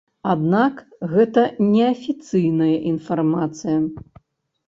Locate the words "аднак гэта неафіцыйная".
0.33-2.71